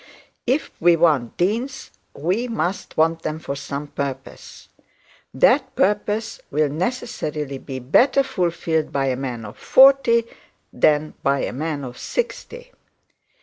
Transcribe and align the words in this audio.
If 0.47 0.71
we 0.79 0.95
want 0.95 1.37
deans, 1.37 1.91
we 2.15 2.47
must 2.47 2.97
want 2.97 3.21
them 3.21 3.37
for 3.37 3.55
some 3.55 3.85
purpose. 3.85 4.67
That 5.31 5.75
purpose 5.75 6.39
will 6.49 6.69
necessarily 6.69 7.59
be 7.59 7.77
better 7.77 8.23
fulfilled 8.23 8.91
by 8.91 9.05
a 9.09 9.15
man 9.15 9.45
of 9.45 9.59
forty 9.59 10.25
than 10.73 11.13
by 11.21 11.41
a 11.41 11.53
man 11.53 11.83
of 11.83 11.99
sixty. 11.99 12.71